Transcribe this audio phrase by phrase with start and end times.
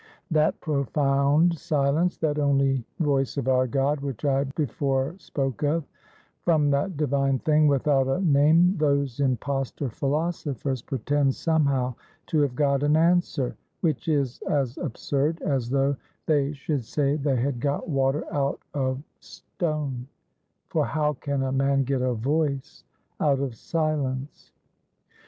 [0.31, 5.83] That profound Silence, that only Voice of our God, which I before spoke of;
[6.39, 11.93] from that divine thing without a name, those impostor philosophers pretend somehow
[12.25, 15.95] to have got an answer; which is as absurd, as though
[16.25, 20.07] they should say they had got water out of stone;
[20.69, 22.85] for how can a man get a Voice
[23.19, 24.51] out of Silence?